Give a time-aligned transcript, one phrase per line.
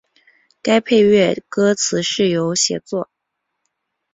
[0.63, 3.07] 该配乐歌词是由写作。